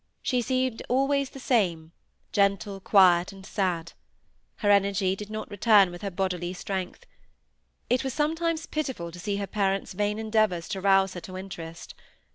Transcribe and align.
She 0.23 0.41
seemed 0.41 0.81
always 0.89 1.29
the 1.29 1.39
same, 1.39 1.91
gentle, 2.31 2.79
quiet, 2.79 3.31
and 3.31 3.45
sad. 3.45 3.93
Her 4.55 4.71
energy 4.71 5.15
did 5.15 5.29
not 5.29 5.51
return 5.51 5.91
with 5.91 6.01
her 6.01 6.09
bodily 6.09 6.53
strength. 6.53 7.05
It 7.87 8.03
was 8.03 8.11
sometimes 8.11 8.65
pitiful 8.65 9.11
to 9.11 9.19
see 9.19 9.35
her 9.37 9.45
parents' 9.45 9.93
vain 9.93 10.17
endeavours 10.17 10.67
to 10.69 10.81
rouse 10.81 11.13
her 11.13 11.21
to 11.21 11.37
interest. 11.37 11.93